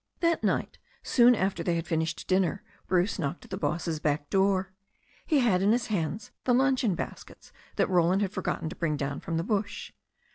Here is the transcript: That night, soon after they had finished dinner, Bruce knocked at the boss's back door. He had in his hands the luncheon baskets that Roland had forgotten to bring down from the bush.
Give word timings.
That 0.21 0.43
night, 0.43 0.79
soon 1.03 1.35
after 1.35 1.61
they 1.61 1.75
had 1.75 1.85
finished 1.85 2.27
dinner, 2.27 2.63
Bruce 2.87 3.19
knocked 3.19 3.45
at 3.45 3.51
the 3.51 3.55
boss's 3.57 3.99
back 3.99 4.31
door. 4.31 4.71
He 5.27 5.41
had 5.41 5.61
in 5.61 5.71
his 5.73 5.85
hands 5.93 6.31
the 6.45 6.55
luncheon 6.55 6.95
baskets 6.95 7.53
that 7.75 7.87
Roland 7.87 8.23
had 8.23 8.31
forgotten 8.31 8.67
to 8.69 8.75
bring 8.75 8.97
down 8.97 9.19
from 9.19 9.37
the 9.37 9.43
bush. 9.43 9.91